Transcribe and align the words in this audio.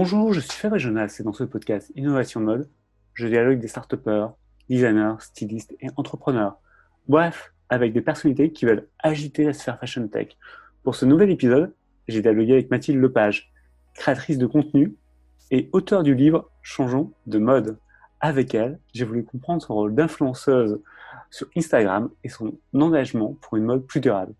Bonjour, 0.00 0.32
je 0.32 0.38
suis 0.38 0.52
Fabrice 0.52 0.84
Jonas 0.84 1.16
et 1.18 1.24
dans 1.24 1.32
ce 1.32 1.42
podcast 1.42 1.90
Innovation 1.96 2.40
Mode, 2.40 2.70
je 3.14 3.26
dialogue 3.26 3.58
des 3.58 3.66
start 3.66 3.96
designers, 4.70 5.16
stylistes 5.18 5.74
et 5.80 5.88
entrepreneurs. 5.96 6.60
Bref, 7.08 7.52
avec 7.68 7.92
des 7.92 8.00
personnalités 8.00 8.52
qui 8.52 8.64
veulent 8.64 8.86
agiter 9.00 9.42
la 9.42 9.52
sphère 9.52 9.76
fashion 9.80 10.06
tech. 10.06 10.36
Pour 10.84 10.94
ce 10.94 11.04
nouvel 11.04 11.30
épisode, 11.30 11.74
j'ai 12.06 12.22
dialogué 12.22 12.52
avec 12.52 12.70
Mathilde 12.70 13.00
Lepage, 13.00 13.52
créatrice 13.94 14.38
de 14.38 14.46
contenu 14.46 14.94
et 15.50 15.68
auteur 15.72 16.04
du 16.04 16.14
livre 16.14 16.48
Changeons 16.62 17.12
de 17.26 17.38
mode. 17.40 17.76
Avec 18.20 18.54
elle, 18.54 18.78
j'ai 18.94 19.04
voulu 19.04 19.24
comprendre 19.24 19.62
son 19.62 19.74
rôle 19.74 19.96
d'influenceuse 19.96 20.80
sur 21.28 21.48
Instagram 21.56 22.08
et 22.22 22.28
son 22.28 22.52
engagement 22.72 23.36
pour 23.40 23.56
une 23.56 23.64
mode 23.64 23.84
plus 23.84 23.98
durable. 23.98 24.34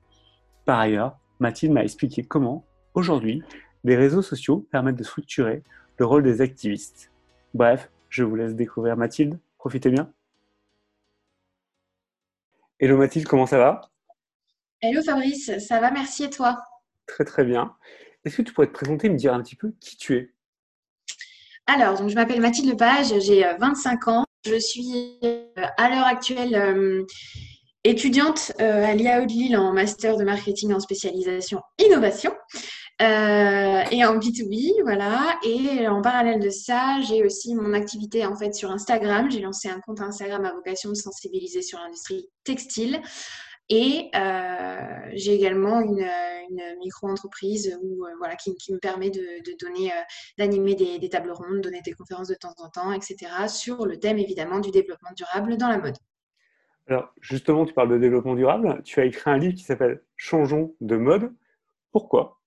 Par 0.64 0.78
ailleurs, 0.78 1.18
Mathilde 1.40 1.72
m'a 1.72 1.82
expliqué 1.82 2.22
comment, 2.22 2.64
aujourd'hui, 2.94 3.42
les 3.84 3.96
réseaux 3.96 4.22
sociaux 4.22 4.66
permettent 4.70 4.96
de 4.96 5.04
structurer 5.04 5.62
le 5.98 6.06
rôle 6.06 6.22
des 6.22 6.40
activistes. 6.40 7.10
Bref, 7.54 7.90
je 8.08 8.24
vous 8.24 8.36
laisse 8.36 8.54
découvrir 8.54 8.96
Mathilde. 8.96 9.38
Profitez 9.58 9.90
bien. 9.90 10.12
Hello 12.80 12.96
Mathilde, 12.96 13.26
comment 13.26 13.46
ça 13.46 13.58
va? 13.58 13.90
Hello 14.80 15.02
Fabrice, 15.02 15.58
ça 15.58 15.80
va, 15.80 15.90
merci 15.90 16.24
et 16.24 16.30
toi? 16.30 16.62
Très 17.06 17.24
très 17.24 17.44
bien. 17.44 17.74
Est-ce 18.24 18.36
que 18.36 18.42
tu 18.42 18.52
pourrais 18.52 18.68
te 18.68 18.72
présenter 18.72 19.08
et 19.08 19.10
me 19.10 19.16
dire 19.16 19.34
un 19.34 19.42
petit 19.42 19.56
peu 19.56 19.72
qui 19.80 19.96
tu 19.96 20.16
es? 20.16 20.32
Alors, 21.66 21.98
donc, 21.98 22.08
je 22.08 22.14
m'appelle 22.14 22.40
Mathilde 22.40 22.70
Lepage, 22.70 23.12
j'ai 23.20 23.44
25 23.58 24.08
euh, 24.08 24.10
ans. 24.10 24.24
Je 24.46 24.58
suis 24.58 25.18
euh, 25.24 25.44
à 25.76 25.90
l'heure 25.90 26.06
actuelle 26.06 26.54
euh, 26.54 27.04
étudiante 27.84 28.52
à 28.58 28.94
l'IAE 28.94 29.26
de 29.26 29.32
Lille 29.32 29.56
en 29.56 29.72
master 29.72 30.16
de 30.16 30.24
marketing 30.24 30.72
en 30.72 30.80
spécialisation 30.80 31.60
innovation. 31.78 32.32
Euh, 33.00 33.82
et 33.92 34.04
en 34.04 34.18
B2B, 34.18 34.82
voilà. 34.82 35.38
Et 35.44 35.86
en 35.86 36.02
parallèle 36.02 36.40
de 36.40 36.50
ça, 36.50 37.00
j'ai 37.02 37.24
aussi 37.24 37.54
mon 37.54 37.72
activité 37.72 38.26
en 38.26 38.34
fait 38.34 38.54
sur 38.54 38.70
Instagram. 38.70 39.30
J'ai 39.30 39.40
lancé 39.40 39.68
un 39.68 39.80
compte 39.80 40.00
Instagram 40.00 40.44
à 40.44 40.52
vocation 40.52 40.90
de 40.90 40.94
sensibiliser 40.94 41.62
sur 41.62 41.78
l'industrie 41.78 42.28
textile. 42.44 43.00
Et 43.68 44.10
euh, 44.16 44.76
j'ai 45.12 45.34
également 45.34 45.80
une, 45.80 46.08
micro-entreprise 46.80 47.78
euh, 47.78 48.14
voilà, 48.16 48.34
qui, 48.34 48.50
me 48.72 48.78
permet 48.78 49.10
de, 49.10 49.20
donner, 49.60 49.92
d'animer 50.38 50.74
des, 50.74 50.98
des, 50.98 51.08
tables 51.10 51.30
rondes, 51.30 51.60
donner 51.60 51.82
des 51.82 51.92
conférences 51.92 52.28
de 52.28 52.34
temps 52.34 52.54
en 52.58 52.70
temps, 52.70 52.92
etc. 52.92 53.30
sur 53.48 53.84
le 53.84 53.98
thème 53.98 54.18
évidemment 54.18 54.58
du 54.58 54.70
développement 54.70 55.10
durable 55.14 55.58
dans 55.58 55.68
la 55.68 55.76
mode. 55.76 55.96
Alors 56.88 57.12
justement, 57.20 57.66
tu 57.66 57.74
parles 57.74 57.90
de 57.90 57.98
développement 57.98 58.34
durable. 58.34 58.80
Tu 58.82 58.98
as 59.00 59.04
écrit 59.04 59.30
un 59.30 59.36
livre 59.36 59.54
qui 59.54 59.62
s'appelle 59.64 60.02
Changeons 60.16 60.74
de 60.80 60.96
mode. 60.96 61.34
Pourquoi? 61.92 62.37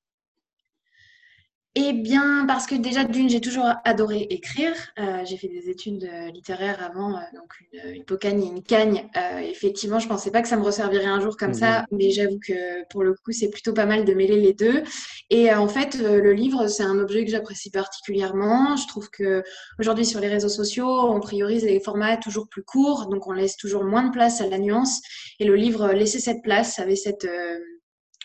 Eh 1.74 1.94
bien, 1.94 2.46
parce 2.48 2.66
que 2.66 2.76
déjà, 2.76 3.06
d'une, 3.06 3.30
j'ai 3.30 3.40
toujours 3.40 3.66
adoré 3.86 4.28
écrire. 4.30 4.74
Euh, 5.00 5.24
j'ai 5.24 5.38
fait 5.38 5.48
des 5.48 5.70
études 5.70 6.04
euh, 6.04 6.30
littéraires 6.30 6.84
avant, 6.84 7.16
euh, 7.16 7.22
donc 7.34 7.54
une, 7.72 7.96
une 7.96 8.04
pocagne 8.04 8.44
et 8.44 8.48
une 8.48 8.62
cagne. 8.62 9.10
effectivement, 9.42 9.98
je 9.98 10.08
pensais 10.10 10.32
pas 10.32 10.42
que 10.42 10.50
ça 10.50 10.58
me 10.58 10.64
resservirait 10.64 11.06
un 11.06 11.22
jour 11.22 11.38
comme 11.38 11.54
ça, 11.54 11.82
mhm. 11.82 11.98
mais 11.98 12.12
j'avoue 12.12 12.40
que 12.46 12.86
pour 12.90 13.04
le 13.04 13.14
coup, 13.14 13.32
c'est 13.32 13.50
plutôt 13.50 13.72
pas 13.72 13.86
mal 13.86 14.04
de 14.04 14.14
mêler 14.14 14.36
les 14.36 14.54
deux. 14.54 14.84
Et 15.30 15.54
en 15.54 15.70
fait, 15.70 15.96
le 15.96 16.34
livre, 16.34 16.68
c'est 16.68 16.84
un 16.84 17.00
objet 17.00 17.24
que 17.24 17.32
j'apprécie 17.32 17.72
particulièrement. 17.72 18.76
Je 18.76 18.88
trouve 18.88 19.10
que 19.10 19.42
aujourd'hui, 19.80 20.06
sur 20.06 20.20
les 20.20 20.28
réseaux 20.28 20.50
sociaux, 20.50 20.90
on 20.90 21.22
priorise 21.22 21.64
les 21.64 21.80
formats 21.80 22.18
toujours 22.18 22.50
plus 22.50 22.64
courts, 22.64 23.08
donc 23.08 23.28
on 23.28 23.32
laisse 23.32 23.56
toujours 23.56 23.86
moins 23.86 24.04
de 24.04 24.12
place 24.12 24.42
à 24.42 24.48
la 24.48 24.60
nuance. 24.60 25.00
Et 25.40 25.46
le 25.46 25.56
livre 25.56 25.94
laissait 25.94 26.20
cette 26.20 26.44
place, 26.44 26.80
avait 26.80 26.98
cette 26.98 27.28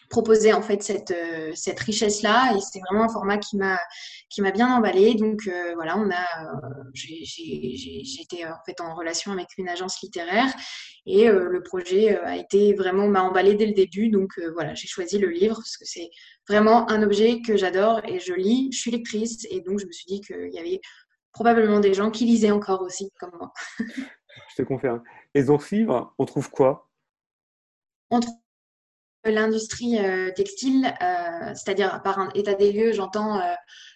proposer 0.08 0.52
en 0.52 0.62
fait 0.62 0.82
cette, 0.82 1.10
euh, 1.10 1.52
cette 1.54 1.80
richesse 1.80 2.22
là 2.22 2.54
et 2.54 2.60
c'est 2.60 2.80
vraiment 2.80 3.04
un 3.04 3.08
format 3.08 3.38
qui 3.38 3.56
m'a 3.56 3.78
qui 4.28 4.42
m'a 4.42 4.50
bien 4.50 4.68
emballé 4.74 5.14
donc 5.14 5.46
euh, 5.46 5.74
voilà 5.74 5.96
on 5.98 6.10
a 6.10 6.44
euh, 6.44 6.90
j'ai 6.94 8.22
été 8.22 8.46
en 8.46 8.58
fait 8.64 8.80
en 8.80 8.94
relation 8.94 9.32
avec 9.32 9.48
une 9.58 9.68
agence 9.68 10.00
littéraire. 10.02 10.52
Et 11.08 11.28
le 11.28 11.62
projet 11.62 12.18
a 12.18 12.36
été 12.36 12.74
vraiment 12.74 13.06
m'a 13.06 13.22
emballé 13.22 13.55
dès 13.55 13.66
le 13.66 13.74
début. 13.74 14.08
Donc 14.08 14.40
voilà 14.55 14.74
j'ai 14.74 14.89
choisi 14.89 15.18
le 15.18 15.28
livre 15.28 15.55
parce 15.55 15.77
que 15.77 15.84
c'est 15.84 16.11
vraiment 16.48 16.90
un 16.90 17.00
objet 17.05 17.42
que 17.42 17.56
j'adore 17.56 18.00
et 18.05 18.18
je 18.18 18.33
lis. 18.33 18.70
Je 18.72 18.78
suis 18.78 18.90
lectrice. 18.90 19.46
Et 19.50 19.61
donc 19.61 19.78
je 19.78 19.86
me 19.86 19.92
suis 19.92 20.06
dit 20.06 20.20
qu'il 20.20 20.52
y 20.52 20.58
avait 20.58 20.80
probablement 21.30 21.78
des 21.78 21.95
gens 21.95 22.11
qui 22.11 22.24
lisaient 22.24 22.50
encore 22.50 22.83
aussi 22.83 23.12
comme 23.20 23.30
moi. 23.39 23.52
Je 24.50 24.56
te 24.56 24.62
confirme. 24.62 25.02
Et 25.33 25.45
dans 25.45 25.61
ce 25.61 25.77
livre 25.77 26.12
on 26.18 26.24
trouve 26.24 26.50
quoi? 26.50 26.90
On 28.11 28.18
trouve 28.18 28.34
l'industrie 29.31 29.98
euh, 29.98 30.31
textile, 30.31 30.95
euh, 31.03 31.53
c'est-à-dire 31.55 32.01
par 32.03 32.19
un 32.19 32.29
état 32.35 32.55
des 32.55 32.73
lieux, 32.73 32.92
j'entends 32.92 33.41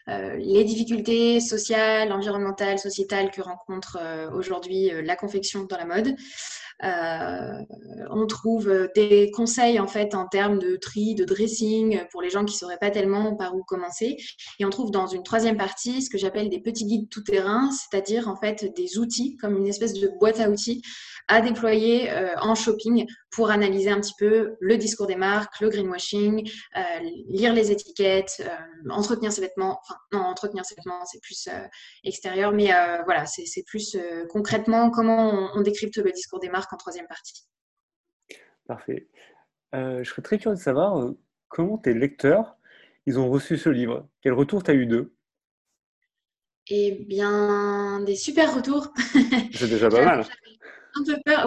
euh, 0.08 0.36
les 0.36 0.64
difficultés 0.64 1.40
sociales, 1.40 2.12
environnementales, 2.12 2.78
sociétales 2.78 3.30
que 3.30 3.40
rencontre 3.40 3.98
aujourd'hui 4.34 4.90
la 5.04 5.14
confection 5.14 5.64
dans 5.64 5.76
la 5.76 5.84
mode. 5.84 6.16
on 8.10 8.26
trouve 8.26 8.88
des 8.96 9.30
conseils 9.30 9.78
en 9.78 9.86
fait 9.86 10.16
en 10.16 10.26
termes 10.26 10.58
de 10.58 10.74
tri, 10.74 11.14
de 11.14 11.24
dressing 11.24 12.00
pour 12.10 12.22
les 12.22 12.30
gens 12.30 12.44
qui 12.44 12.54
ne 12.54 12.58
sauraient 12.58 12.78
pas 12.78 12.90
tellement 12.90 13.36
par 13.36 13.54
où 13.54 13.62
commencer. 13.62 14.16
Et 14.58 14.64
on 14.64 14.70
trouve 14.70 14.90
dans 14.90 15.06
une 15.06 15.22
troisième 15.22 15.56
partie 15.56 16.02
ce 16.02 16.10
que 16.10 16.18
j'appelle 16.18 16.48
des 16.48 16.60
petits 16.60 16.86
guides 16.86 17.08
tout-terrain, 17.08 17.70
c'est-à-dire 17.70 18.28
en 18.28 18.34
fait 18.34 18.72
des 18.74 18.98
outils 18.98 19.36
comme 19.36 19.56
une 19.56 19.68
espèce 19.68 19.92
de 19.92 20.10
boîte 20.18 20.40
à 20.40 20.50
outils 20.50 20.82
à 21.30 21.40
déployer 21.40 22.10
euh, 22.10 22.34
en 22.40 22.56
shopping 22.56 23.06
pour 23.30 23.50
analyser 23.50 23.88
un 23.88 24.00
petit 24.00 24.14
peu 24.18 24.56
le 24.58 24.76
discours 24.76 25.06
des 25.06 25.14
marques, 25.14 25.60
le 25.60 25.68
greenwashing, 25.68 26.50
euh, 26.76 26.80
lire 27.28 27.54
les 27.54 27.70
étiquettes, 27.70 28.42
euh, 28.44 28.90
entretenir 28.90 29.32
ses 29.32 29.40
vêtements. 29.40 29.78
Enfin, 29.80 29.94
non, 30.12 30.18
entretenir 30.22 30.64
ses 30.64 30.74
vêtements, 30.74 31.04
c'est 31.04 31.20
plus 31.22 31.48
extérieur, 32.02 32.52
mais 32.52 32.70
voilà, 33.04 33.26
c'est 33.26 33.64
plus 33.64 33.96
concrètement 34.28 34.90
comment 34.90 35.50
on, 35.54 35.60
décrypte 35.60 35.98
le 35.98 36.10
discours 36.10 36.40
des 36.40 36.48
marques 36.48 36.72
en 36.72 36.76
troisième 36.76 37.06
partie. 37.06 37.46
Parfait. 38.66 39.08
je 39.72 40.02
serais 40.04 40.22
très 40.22 40.38
curieux 40.38 40.56
de 40.56 40.60
savoir 40.60 41.12
comment 41.48 41.78
tes 41.78 41.94
lecteurs 41.94 42.56
ils 43.06 43.18
ont 43.18 43.30
reçu 43.30 43.56
ce 43.56 43.68
livre? 43.68 44.08
Quel 44.20 44.32
retour 44.32 44.64
tu 44.64 44.70
as 44.72 44.74
eu 44.74 44.86
d'eux? 44.86 45.14
Eh 46.68 47.04
bien, 47.06 48.00
des 48.00 48.16
super 48.16 48.54
retours. 48.54 48.92
C'est 49.52 49.68
déjà 49.68 49.88
pas 49.88 50.04
mal 50.04 50.26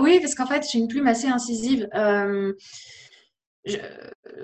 Oui, 0.02 0.20
parce 0.20 0.36
qu'en 0.36 0.48
fait, 0.48 0.66
j'ai 0.72 0.80
une 0.80 0.88
plume 0.88 1.08
assez 1.08 1.28
incisive. 1.28 1.88
Euh, 1.96 2.54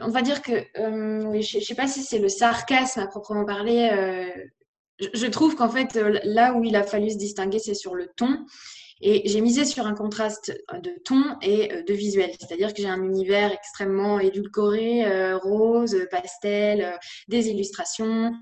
on 0.01 0.09
va 0.09 0.21
dire 0.21 0.41
que, 0.41 0.51
euh, 0.51 1.41
je 1.41 1.57
ne 1.57 1.63
sais 1.63 1.75
pas 1.75 1.87
si 1.87 2.03
c'est 2.03 2.19
le 2.19 2.29
sarcasme 2.29 3.01
à 3.01 3.07
proprement 3.07 3.45
parler. 3.45 3.89
Euh, 3.91 5.07
je, 5.13 5.27
trouve 5.27 5.55
qu'en 5.55 5.69
fait, 5.69 5.95
là 6.23 6.53
où 6.53 6.63
il 6.63 6.75
a 6.75 6.83
fallu 6.83 7.09
se 7.09 7.17
distinguer, 7.17 7.59
c'est 7.59 7.73
sur 7.73 7.95
le 7.95 8.07
ton. 8.15 8.45
Et 9.01 9.21
j'ai 9.29 9.39
misé 9.39 9.63
sur 9.63 9.87
un 9.87 9.93
contraste 9.93 10.51
de 10.73 10.91
ton 11.05 11.23
et 11.41 11.69
de 11.87 11.93
visuel. 11.93 12.31
C'est-à-dire 12.37 12.73
que 12.73 12.81
j'ai 12.81 12.89
un 12.89 13.01
univers 13.01 13.53
extrêmement 13.53 14.19
édulcoré, 14.19 15.05
rose, 15.37 15.95
pastel, 16.11 16.99
des 17.29 17.47
illustrations. 17.47 18.33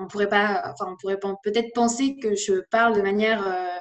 on 0.00 0.06
pourrait 0.06 0.28
pas, 0.28 0.64
enfin, 0.66 0.92
on 0.92 0.96
pourrait 1.00 1.18
peut-être 1.42 1.72
penser 1.74 2.16
que 2.18 2.34
je 2.34 2.60
parle 2.70 2.94
de 2.94 3.00
manière 3.00 3.46
euh, 3.46 3.78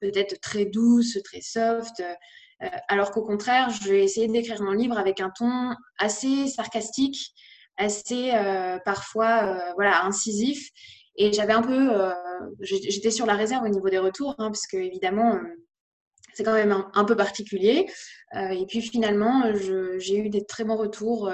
peut-être 0.00 0.40
très 0.40 0.64
douce, 0.64 1.18
très 1.24 1.40
soft. 1.40 2.02
Euh, 2.62 2.68
alors 2.88 3.10
qu'au 3.10 3.22
contraire, 3.22 3.70
je 3.70 3.88
vais 3.88 4.04
essayer 4.04 4.28
d'écrire 4.28 4.62
mon 4.62 4.72
livre 4.72 4.98
avec 4.98 5.20
un 5.20 5.30
ton 5.30 5.74
assez 5.98 6.46
sarcastique, 6.48 7.32
assez 7.76 8.32
euh, 8.32 8.78
parfois 8.84 9.72
voilà 9.74 10.04
incisif. 10.04 10.68
Et 11.16 11.32
j'avais 11.32 11.52
un 11.52 11.62
peu, 11.62 11.92
j'étais 12.60 13.12
sur 13.12 13.24
la 13.24 13.34
réserve 13.34 13.64
au 13.64 13.68
niveau 13.68 13.88
des 13.88 13.98
retours, 13.98 14.34
hein, 14.38 14.48
parce 14.48 14.66
que 14.66 14.76
évidemment, 14.76 15.38
c'est 16.34 16.44
quand 16.44 16.54
même 16.54 16.84
un, 16.92 17.04
peu 17.04 17.16
particulier. 17.16 17.86
et 18.34 18.66
puis 18.66 18.82
finalement, 18.82 19.44
j'ai 19.98 20.18
eu 20.18 20.28
des 20.28 20.44
très 20.44 20.64
bons 20.64 20.76
retours. 20.76 21.30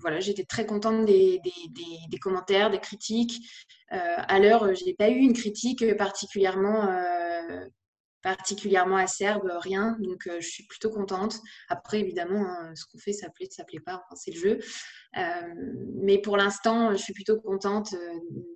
voilà, 0.00 0.20
j'étais 0.20 0.44
très 0.44 0.66
contente 0.66 1.04
des, 1.06 1.40
commentaires, 2.20 2.70
des 2.70 2.78
critiques. 2.80 3.40
Euh, 3.92 3.96
à 3.96 4.38
l'heure, 4.38 4.72
je 4.74 4.84
n'ai 4.84 4.94
pas 4.94 5.08
eu 5.08 5.16
une 5.16 5.32
critique 5.32 5.84
particulièrement 5.96 6.88
euh, 6.88 7.66
acerbe, 8.22 9.50
rien. 9.60 9.96
Donc, 10.00 10.28
euh, 10.28 10.36
je 10.40 10.48
suis 10.48 10.64
plutôt 10.66 10.90
contente. 10.90 11.40
Après, 11.68 11.98
évidemment, 11.98 12.46
hein, 12.46 12.72
ce 12.76 12.84
qu'on 12.86 12.98
fait, 12.98 13.12
ça 13.12 13.30
plaît, 13.30 13.48
ça 13.50 13.64
plaît 13.64 13.80
pas, 13.80 14.04
c'est 14.14 14.30
le 14.30 14.38
jeu. 14.38 14.58
mais 16.02 16.18
pour 16.18 16.36
l'instant, 16.36 16.92
je 16.92 17.02
suis 17.02 17.12
plutôt 17.12 17.40
contente 17.40 17.94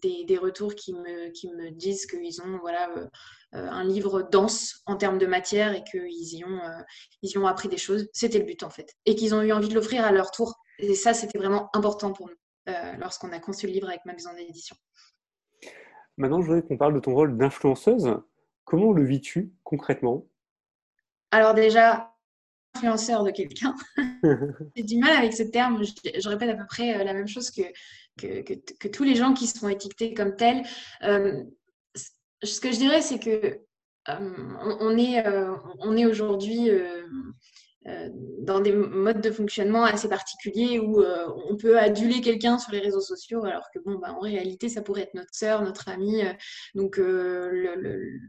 des, 0.03 0.39
retours 0.39 0.75
qui 0.75 0.95
me, 0.95 1.31
qui 1.31 1.49
me 1.49 1.71
disent 1.71 2.07
qu'ils 2.07 2.41
ont 2.43 2.59
voilà, 2.59 2.89
un 3.55 3.85
livre 3.85 4.23
dense 4.23 4.83
en 4.87 4.97
termes 4.97 5.19
de 5.19 5.27
matière 5.27 5.75
et 5.75 5.85
qu'ils 5.85 6.35
y, 6.35 6.45
ont, 6.45 6.61
ils 7.23 7.31
y 7.31 7.39
ont 7.39 7.47
appris 7.47 7.69
des 7.69 7.77
choses. 7.77 8.09
C'était 8.13 8.39
le 8.39 8.45
but, 8.45 8.63
en 8.63 8.71
fait. 8.71 8.95
Et 9.07 9.15
qu'ils 9.15 9.35
ont 9.35 9.43
eu 9.43 9.53
envie 9.53 9.69
de 9.69 9.75
l'offrir 9.75 10.05
à 10.05 10.13
leur 10.13 10.31
tour. 10.31 10.55
Et 10.79 10.95
ça, 10.95 11.15
c'était 11.15 11.39
vraiment 11.39 11.71
important 11.73 12.13
pour 12.13 12.29
nous 12.29 12.35
lorsqu'on 12.99 13.33
a 13.33 13.39
conçu 13.39 13.67
le 13.67 13.73
livre 13.73 13.89
avec 13.89 14.05
ma 14.05 14.13
maison 14.13 14.33
d'édition. 14.35 14.77
Maintenant, 16.17 16.41
je 16.41 16.47
voudrais 16.47 16.63
qu'on 16.63 16.77
parle 16.77 16.95
de 16.95 17.01
ton 17.01 17.15
rôle 17.15 17.37
d'influenceuse. 17.37 18.17
Comment 18.65 18.93
le 18.93 19.05
vis-tu 19.05 19.53
concrètement? 19.63 20.27
Alors 21.31 21.55
déjà, 21.55 22.15
influenceur 22.75 23.25
de 23.25 23.31
quelqu'un. 23.31 23.75
J'ai 24.77 24.83
du 24.83 24.99
mal 24.99 25.17
avec 25.17 25.35
ce 25.35 25.43
terme. 25.43 25.83
Je, 25.83 26.29
répète 26.29 26.51
à 26.51 26.55
peu 26.55 26.67
près 26.67 27.01
euh, 27.01 27.05
la 27.05 27.13
même 27.13 27.27
chose 27.27 27.51
que, 27.51 27.63
que, 28.17 28.89
tous 28.89 29.05
les 29.05 29.17
gens 29.17 29.35
qui 29.35 29.47
sont 29.47 29.69
étiquetés 29.69 30.15
comme 30.15 30.37
tels, 30.37 30.63
ce 32.45 32.61
que 32.61 32.73
je 32.73 32.79
dirais, 32.79 33.03
c'est 33.03 33.19
que 33.19 33.61
on, 34.07 34.99
est, 34.99 35.25
on 35.81 35.97
est 35.97 36.05
aujourd'hui 36.05 36.71
dans 38.41 38.61
des 38.61 38.73
modes 38.73 39.23
de 39.23 39.31
fonctionnement 39.31 39.85
assez 39.85 40.09
particuliers 40.09 40.79
où 40.79 41.03
on 41.49 41.57
peut 41.57 41.79
aduler 41.79 42.21
quelqu'un 42.21 42.59
sur 42.59 42.73
les 42.73 42.81
réseaux 42.81 43.01
sociaux 43.01 43.45
alors 43.45 43.65
que 43.73 43.79
bon 43.79 43.99
bah, 43.99 44.13
en 44.13 44.21
réalité 44.21 44.69
ça 44.69 44.83
pourrait 44.83 45.03
être 45.03 45.15
notre 45.15 45.33
sœur, 45.35 45.63
notre 45.63 45.89
amie. 45.89 46.23
donc 46.75 46.99
le, 46.99 48.21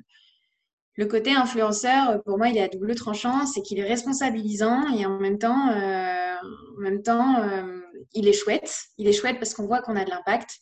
le 0.97 1.05
côté 1.07 1.33
influenceur, 1.33 2.09
euh, 2.09 2.17
pour 2.19 2.37
moi, 2.37 2.49
il 2.49 2.57
est 2.57 2.63
à 2.63 2.67
double 2.67 2.95
tranchant, 2.95 3.45
c'est 3.45 3.61
qu'il 3.61 3.79
est 3.79 3.87
responsabilisant 3.87 4.87
et 4.95 5.05
en 5.05 5.19
même 5.19 5.37
temps, 5.37 5.69
euh, 5.69 6.35
en 6.77 6.81
même 6.81 7.01
temps 7.01 7.41
euh, 7.41 7.81
il 8.13 8.27
est 8.27 8.33
chouette. 8.33 8.73
Il 8.97 9.07
est 9.07 9.13
chouette 9.13 9.37
parce 9.37 9.53
qu'on 9.53 9.67
voit 9.67 9.81
qu'on 9.81 9.95
a 9.95 10.05
de 10.05 10.09
l'impact. 10.09 10.59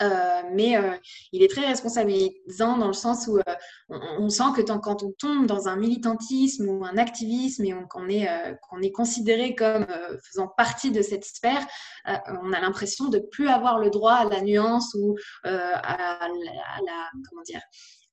Mais 0.00 0.76
il 1.32 1.42
est 1.42 1.50
très 1.50 1.66
responsabilisant 1.66 2.78
dans 2.78 2.86
le 2.86 2.92
sens 2.92 3.26
où 3.26 3.38
on, 3.88 4.28
sent 4.28 4.52
que 4.56 4.62
quand 4.62 5.02
on 5.02 5.12
tombe 5.12 5.46
dans 5.46 5.68
un 5.68 5.76
militantisme 5.76 6.68
ou 6.68 6.84
un 6.84 6.96
activisme 6.96 7.64
et 7.64 7.74
qu'on 7.88 8.08
est, 8.08 8.28
qu'on 8.68 8.80
est 8.80 8.92
considéré 8.92 9.54
comme 9.54 9.86
faisant 10.30 10.48
partie 10.56 10.90
de 10.90 11.02
cette 11.02 11.24
sphère, 11.24 11.66
on 12.42 12.52
a 12.52 12.60
l'impression 12.60 13.08
de 13.08 13.18
plus 13.18 13.48
avoir 13.48 13.78
le 13.78 13.90
droit 13.90 14.14
à 14.14 14.24
la 14.24 14.40
nuance 14.40 14.94
ou 14.94 15.16
à, 15.44 15.48
à, 15.48 16.28
la, 16.28 17.10
comment 17.28 17.42
dire, 17.42 17.62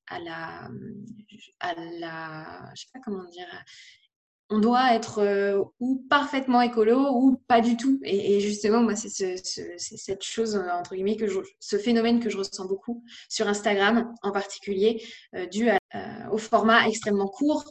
à 0.08 0.18
la, 0.20 0.68
à 1.60 1.74
la, 1.74 2.70
je 2.74 2.82
sais 2.82 2.88
pas 2.92 3.00
comment 3.04 3.24
dire, 3.24 3.46
on 4.48 4.58
doit 4.58 4.94
être 4.94 5.18
euh, 5.18 5.62
ou 5.80 6.04
parfaitement 6.08 6.60
écolo 6.60 7.08
ou 7.12 7.36
pas 7.48 7.60
du 7.60 7.76
tout. 7.76 7.98
Et, 8.04 8.40
justement, 8.40 8.82
moi, 8.82 8.94
c'est 8.94 9.36
cette 9.38 10.22
chose, 10.22 10.56
entre 10.56 10.94
guillemets, 10.94 11.16
que 11.16 11.26
ce 11.58 11.78
phénomène 11.78 12.20
que 12.20 12.30
je 12.30 12.38
ressens 12.38 12.66
beaucoup 12.66 13.02
sur 13.28 13.48
Instagram 13.48 14.12
en 14.22 14.32
particulier, 14.32 15.02
euh, 15.34 15.46
dû 15.46 15.68
euh, 15.68 15.76
au 16.30 16.38
format 16.38 16.86
extrêmement 16.88 17.28
court. 17.28 17.64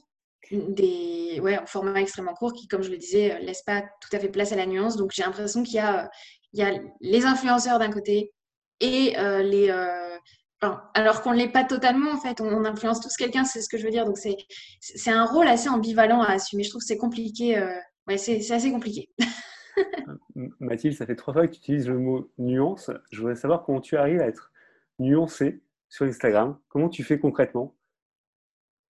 Des, 0.51 1.39
ouais, 1.41 1.57
au 1.59 1.65
format 1.65 2.01
extrêmement 2.01 2.35
court 2.35 2.53
qui, 2.53 2.67
comme 2.67 2.83
je 2.83 2.91
le 2.91 2.97
disais, 2.97 3.39
laisse 3.39 3.63
pas 3.63 3.81
tout 3.81 4.09
à 4.15 4.19
fait 4.19 4.29
place 4.29 4.51
à 4.51 4.55
la 4.55 4.67
nuance. 4.67 4.95
Donc, 4.95 5.11
j'ai 5.11 5.23
l'impression 5.23 5.63
qu'il 5.63 5.75
y 5.81 6.57
y 6.57 6.61
a 6.61 6.79
les 7.01 7.25
influenceurs 7.25 7.79
d'un 7.79 7.89
côté 7.89 8.31
et 8.79 9.15
les, 9.17 9.71
alors 10.93 11.21
qu'on 11.21 11.31
ne 11.31 11.37
l'est 11.37 11.51
pas 11.51 11.63
totalement, 11.63 12.11
en 12.11 12.19
fait, 12.19 12.41
on, 12.41 12.65
influence 12.65 12.99
tous 12.99 13.15
quelqu'un, 13.15 13.43
c'est 13.45 13.61
ce 13.61 13.69
que 13.69 13.77
je 13.77 13.83
veux 13.83 13.91
dire. 13.91 14.05
Donc, 14.05 14.17
c'est 14.17 15.11
un 15.11 15.25
rôle 15.25 15.47
assez 15.47 15.69
ambivalent 15.69 16.21
à 16.21 16.31
assumer. 16.31 16.63
Je 16.63 16.69
trouve 16.69 16.81
que 16.81 16.87
c'est 16.87 16.97
compliqué. 16.97 17.57
Euh, 17.57 17.73
ouais, 18.07 18.17
c'est 18.17 18.51
assez 18.51 18.71
compliqué. 18.71 19.09
Mathilde, 20.59 20.95
ça 20.95 21.05
fait 21.05 21.15
trois 21.15 21.33
fois 21.33 21.47
que 21.47 21.53
tu 21.53 21.59
utilises 21.59 21.87
le 21.87 21.97
mot 21.97 22.31
nuance. 22.37 22.91
Je 23.11 23.19
voudrais 23.19 23.35
savoir 23.35 23.63
comment 23.63 23.81
tu 23.81 23.97
arrives 23.97 24.21
à 24.21 24.27
être 24.27 24.51
nuancé 24.99 25.61
sur 25.89 26.05
Instagram. 26.05 26.57
Comment 26.69 26.89
tu 26.89 27.03
fais 27.03 27.19
concrètement? 27.19 27.75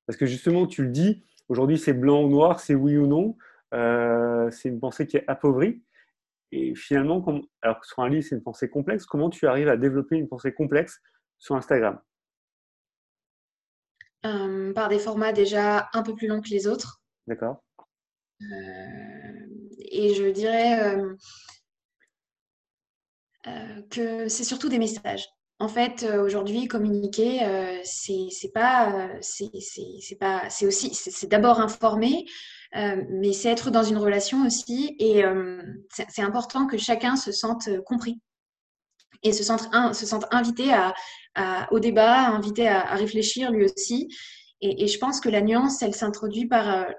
Parce 0.06 0.18
que 0.18 0.26
justement, 0.26 0.68
tu 0.68 0.84
le 0.84 0.90
dis, 0.90 1.24
aujourd'hui 1.50 1.78
c'est 1.78 1.94
blanc 1.94 2.24
ou 2.24 2.30
noir, 2.30 2.60
c'est 2.60 2.76
oui 2.76 2.98
ou 2.98 3.08
non. 3.08 3.36
Euh, 3.74 4.50
c'est 4.52 4.70
une 4.70 4.80
pensée 4.80 5.08
qui 5.08 5.18
est 5.18 5.26
appauvrie. 5.28 5.82
Et 6.52 6.76
finalement, 6.76 7.26
alors 7.62 7.80
que 7.80 7.88
sur 7.88 8.00
un 8.00 8.10
livre, 8.10 8.26
c'est 8.28 8.36
une 8.36 8.44
pensée 8.44 8.70
complexe, 8.70 9.06
comment 9.06 9.30
tu 9.30 9.48
arrives 9.48 9.68
à 9.68 9.78
développer 9.78 10.16
une 10.16 10.28
pensée 10.28 10.54
complexe 10.54 11.02
sur 11.46 11.56
Instagram 11.56 12.00
euh, 14.26 14.74
Par 14.74 14.90
des 14.90 14.98
formats 14.98 15.32
déjà 15.32 15.90
un 15.94 16.02
peu 16.02 16.16
plus 16.16 16.28
longs 16.28 16.42
que 16.42 16.50
les 16.50 16.66
autres. 16.66 17.04
D'accord. 17.28 17.64
Euh, 18.42 18.46
et 19.78 20.16
je 20.16 20.26
dirais 20.32 20.98
euh, 23.46 23.82
que 23.92 24.28
c'est 24.28 24.44
surtout 24.44 24.70
des 24.70 24.80
messages. 24.80 25.28
En 25.60 25.68
fait, 25.70 26.04
aujourd'hui, 26.04 26.68
communiquer, 26.68 27.40
c'est 27.86 28.52
pas, 28.54 29.10
c'est 29.22 30.18
pas, 30.20 30.50
c'est 30.50 30.66
aussi, 30.66 30.94
c'est 30.94 31.30
d'abord 31.30 31.62
informer, 31.62 32.26
mais 32.74 33.32
c'est 33.32 33.52
être 33.52 33.72
dans 33.72 33.84
une 33.84 33.96
relation 33.96 34.46
aussi, 34.46 34.98
et 35.00 35.24
c'est 36.10 36.24
important 36.24 36.68
que 36.68 36.78
chacun 36.78 37.16
se 37.16 37.32
sente 37.32 37.70
compris 37.84 38.20
et 39.26 39.34
se 39.34 39.44
sente, 39.44 39.68
se 39.94 40.06
sente 40.06 40.26
invité 40.32 40.72
à, 40.74 40.94
au 41.72 41.80
débat, 41.80 42.28
invité 42.28 42.68
à, 42.68 42.96
réfléchir 42.96 43.52
lui 43.52 43.66
aussi. 43.66 44.08
Et, 44.62 44.88
je 44.88 44.98
pense 44.98 45.20
que 45.20 45.30
la 45.30 45.42
nuance, 45.42 45.82
elle 45.82 45.96
s'introduit 45.96 46.48
par... 46.48 46.70
Euh, 46.70 46.92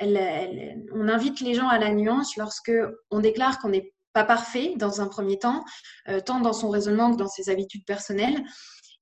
on 0.00 1.08
invite 1.08 1.40
les 1.40 1.54
gens 1.54 1.68
à 1.68 1.78
la 1.78 1.90
nuance 1.92 2.36
lorsque 2.36 2.72
on 3.10 3.20
déclare 3.20 3.58
qu'on 3.60 3.70
n'est 3.70 3.94
pas 4.12 4.24
parfait 4.24 4.74
dans 4.76 5.00
un 5.00 5.06
premier 5.06 5.38
temps, 5.38 5.64
euh, 6.08 6.20
tant 6.20 6.40
dans 6.40 6.52
son 6.52 6.68
raisonnement 6.68 7.12
que 7.12 7.16
dans 7.16 7.28
ses 7.28 7.48
habitudes 7.48 7.84
personnelles, 7.86 8.42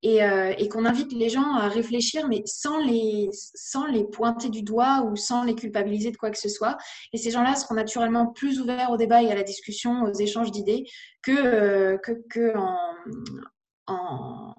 euh, 0.05 0.53
et, 0.59 0.69
qu'on 0.69 0.85
invite 0.85 1.12
les 1.12 1.31
gens 1.31 1.55
à 1.55 1.69
réfléchir, 1.69 2.29
mais 2.29 2.43
sans 2.45 2.79
les, 2.79 3.31
sans 3.33 3.87
les 3.87 4.05
pointer 4.05 4.51
du 4.51 4.62
doigt 4.62 5.03
ou 5.03 5.17
sans 5.17 5.45
les 5.45 5.55
culpabiliser 5.55 6.11
de 6.11 6.17
quoi 6.17 6.31
que 6.31 6.39
ce 6.39 6.49
soit. 6.49 6.77
Et 7.12 7.19
ces 7.19 7.31
gens-là 7.31 7.55
seront 7.56 7.75
naturellement 7.75 8.27
plus 8.27 8.61
ouverts 8.61 8.91
au 8.91 8.97
débat 8.99 9.23
et 9.23 9.31
à 9.31 9.35
la 9.35 9.43
discussion, 9.43 10.03
aux 10.03 10.12
échanges 10.12 10.51
d'idées, 10.51 10.85
que, 11.23 11.97
que, 12.03 12.12
que 12.29 12.55
en, 13.87 14.55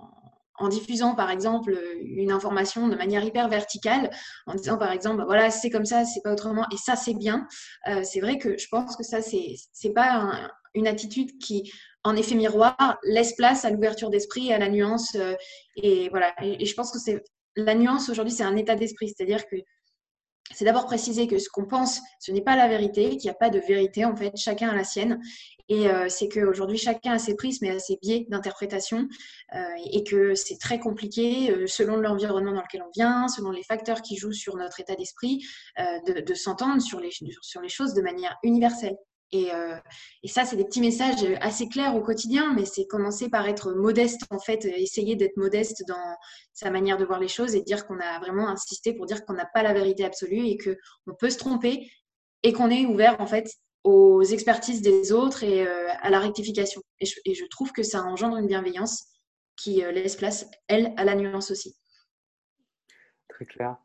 en, 0.58 0.68
diffusant 0.68 1.14
par 1.14 1.30
exemple 1.30 1.78
une 2.00 2.32
information 2.32 2.88
de 2.88 2.96
manière 2.96 3.24
hyper 3.24 3.48
verticale, 3.48 4.10
en 4.48 4.56
disant 4.56 4.78
par 4.80 4.92
exemple 4.92 5.18
bah, 5.18 5.26
voilà 5.26 5.52
c'est 5.52 5.70
comme 5.70 5.86
ça, 5.86 6.06
c'est 6.06 6.22
pas 6.24 6.34
autrement 6.34 6.66
et 6.72 6.78
ça 6.78 6.96
c'est 6.96 7.14
bien. 7.14 7.48
Euh, 7.88 8.02
c'est 8.04 8.20
vrai 8.20 8.40
que 8.40 8.58
je 8.58 8.68
pense 8.70 8.96
que 8.96 9.04
ça 9.04 9.20
c'est 9.22 9.94
pas 9.94 10.50
une 10.74 10.88
attitude 10.88 11.38
qui 11.38 11.72
en 12.06 12.16
effet 12.16 12.36
miroir 12.36 12.98
laisse 13.04 13.36
place 13.36 13.66
à 13.66 13.72
l'ouverture 13.72 14.10
d'esprit, 14.10 14.54
à 14.54 14.60
la 14.60 14.69
nuance 14.69 15.16
euh, 15.16 15.34
et 15.75 16.07
voilà. 16.10 16.34
et, 16.42 16.66
je 16.66 16.74
pense 16.74 16.92
que 16.92 17.00
c'est 17.00 17.22
la 17.57 17.75
nuance 17.75 18.10
aujourd'hui 18.10 18.34
c'est 18.34 18.44
un 18.44 18.56
état 18.56 18.75
d'esprit, 18.75 19.10
c'est-à-dire 19.10 19.46
que 19.48 19.57
c'est 20.54 20.66
d'abord 20.66 20.86
préciser 20.86 21.28
que 21.28 21.40
ce 21.40 21.50
qu'on 21.50 21.66
pense, 21.66 22.02
ce 22.19 22.31
n'est 22.31 22.44
pas 22.44 22.56
la 22.56 22.68
vérité, 22.68 23.10
qu'il 23.18 23.24
n'y 23.24 23.30
a 23.31 23.34
pas 23.36 23.50
de 23.50 23.60
vérité, 23.60 24.06
en 24.06 24.16
fait, 24.16 24.31
chacun 24.38 24.69
a 24.69 24.75
la 24.75 24.84
sienne. 24.84 25.19
Et 25.69 25.90
euh, 25.90 26.07
c'est 26.07 26.30
qu'aujourd'hui, 26.30 26.78
chacun 26.78 27.13
a 27.13 27.19
ses 27.19 27.36
prismes 27.36 27.66
et 27.66 27.80
ses 27.80 27.98
biais 28.00 28.28
d'interprétation 28.30 29.08
euh, 29.56 29.63
et 29.92 30.04
que 30.04 30.36
c'est 30.36 30.60
très 30.60 30.80
compliqué, 30.80 31.50
euh, 31.50 31.66
selon 31.66 31.98
l'environnement 31.98 32.54
dans 32.54 32.62
lequel 32.62 32.84
on 32.84 32.92
vient, 32.96 33.28
selon 33.28 33.50
les 33.50 33.63
facteurs 33.63 34.04
qui 34.04 34.18
jouent 34.18 34.34
sur 34.34 34.56
notre 34.56 34.80
état 34.80 34.96
d'esprit, 34.96 35.44
de, 36.06 36.34
s'entendre 36.36 36.81
sur 36.81 37.00
les 37.00 37.69
choses 37.69 37.96
de 37.96 38.01
manière 38.04 38.38
universelle. 38.44 38.96
Euh, 39.33 39.77
et, 40.24 40.27
ça, 40.27 40.45
c'est 40.45 40.56
des 40.56 40.63
petits 40.63 40.81
messages 40.81 41.25
assez 41.42 41.68
clairs 41.68 41.95
au 41.95 42.01
quotidien, 42.01 42.54
mais 42.54 42.66
c'est 42.66 42.86
commencer 42.86 43.30
par 43.30 43.48
être 43.48 43.74
modeste, 43.74 44.22
en 44.30 44.39
fait, 44.39 44.66
essayer 44.66 45.15
d'être 45.15 45.38
modeste 45.38 45.84
dans 45.88 46.15
sa 46.53 46.70
manière 46.70 46.98
de 46.98 47.05
voir 47.05 47.20
les 47.20 47.27
choses 47.27 47.55
et 47.55 47.62
dire 47.62 47.86
qu'on 47.86 48.00
a 48.00 48.20
vraiment 48.20 48.48
insisté 48.48 48.94
pour 48.94 49.05
dire 49.05 49.25
qu'on 49.25 49.34
n'a 49.34 49.48
pas 49.53 49.63
la 49.63 49.74
vérité 49.74 50.05
absolue 50.05 50.46
et 50.48 50.58
qu'on 50.58 51.15
peut 51.15 51.29
se 51.29 51.38
tromper 51.38 51.89
et 52.44 52.53
qu'on 52.53 52.70
est 52.70 52.86
ouvert, 52.86 53.20
en 53.20 53.25
fait, 53.25 53.50
aux 53.84 54.24
expertises 54.24 54.82
des 54.82 55.12
autres 55.12 55.44
et 55.44 55.65
euh, 55.65 55.88
à 56.01 56.10
la 56.10 56.20
rectification. 56.20 56.82
Et 57.00 57.05
je, 57.05 57.46
trouve 57.46 57.72
que 57.72 57.84
ça 57.84 58.03
engendre 58.03 58.38
une 58.38 58.48
bienveillance 58.48 59.05
qui 59.55 59.84
euh, 59.84 59.91
laisse 59.91 60.15
place, 60.15 60.50
elle, 60.67 60.94
à 60.98 61.03
la 61.03 61.15
nuance 61.15 61.51
aussi. 61.51 61.75
Très 63.29 63.46
clair. 63.46 63.77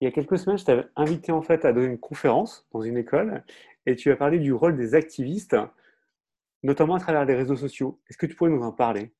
Il 0.00 0.04
y 0.04 0.08
a 0.08 0.12
quelques 0.12 0.38
semaines, 0.38 0.56
je 0.56 0.64
t'avais 0.64 0.86
invité 0.96 1.30
en 1.30 1.42
fait 1.42 1.64
à 1.64 1.72
donner 1.72 1.88
une 1.88 1.98
conférence 1.98 2.66
dans 2.72 2.80
une 2.80 2.96
école 2.96 3.44
et 3.86 3.96
tu 3.96 4.10
as 4.10 4.16
parlé 4.16 4.38
du 4.38 4.52
rôle 4.52 4.76
des 4.76 4.94
activistes, 4.94 5.56
notamment 6.62 6.94
à 6.94 7.00
travers 7.00 7.24
les 7.24 7.34
réseaux 7.34 7.56
sociaux. 7.56 8.00
Est-ce 8.08 8.18
que 8.18 8.26
tu 8.26 8.34
pourrais 8.34 8.50
nous 8.50 8.62
en 8.62 8.72
parler? 8.72 9.12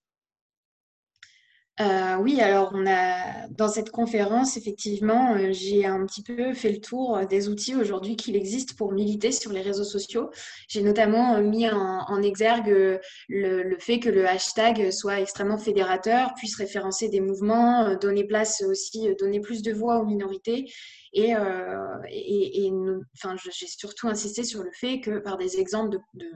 Euh, 1.81 2.17
oui, 2.17 2.43
alors 2.43 2.73
on 2.75 2.87
a 2.87 3.49
dans 3.49 3.69
cette 3.69 3.91
conférence, 3.91 4.59
effectivement, 4.59 5.35
euh, 5.35 5.51
j'ai 5.51 5.87
un 5.87 6.05
petit 6.05 6.23
peu 6.23 6.53
fait 6.53 6.73
le 6.73 6.81
tour 6.81 7.19
des 7.27 7.49
outils 7.49 7.75
aujourd'hui 7.75 8.17
qu'il 8.17 8.37
existe 8.37 8.77
pour 8.77 8.93
militer 8.93 9.33
sur 9.33 9.51
les 9.51 9.63
réseaux 9.63 9.85
sociaux. 9.85 10.31
J'ai 10.69 10.83
notamment 10.83 11.37
euh, 11.37 11.41
mis 11.41 11.71
en, 11.71 12.21
exergue 12.21 13.01
le, 13.31 13.77
fait 13.79 13.99
que 13.99 14.11
le 14.11 14.29
hashtag 14.29 14.91
soit 14.91 15.21
extrêmement 15.21 15.57
fédérateur, 15.57 16.35
puisse 16.35 16.57
référencer 16.57 17.09
des 17.09 17.21
mouvements, 17.21 17.97
donner 17.97 18.25
place 18.25 18.63
aussi, 18.69 19.15
donner 19.19 19.41
plus 19.41 19.63
de 19.63 19.73
voix 19.73 20.01
aux 20.01 20.05
minorités 20.05 20.71
et, 21.13 21.35
euh, 21.35 23.01
enfin, 23.17 23.37
j'ai 23.37 23.67
surtout 23.67 24.09
insisté 24.09 24.45
sur 24.45 24.63
le 24.63 24.71
fait 24.73 25.01
que 25.01 25.19
par 25.19 25.37
des 25.37 25.59
exemples 25.59 25.99
de, 26.15 26.31